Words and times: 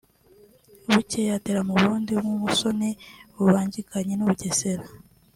Bukeye 0.91 1.29
atera 1.37 1.59
mu 1.67 1.73
Burundi 1.79 2.11
bw’umusoni 2.19 2.89
bubangikanye 3.35 4.13
n’u 4.15 4.27
Bugesera 4.29 4.85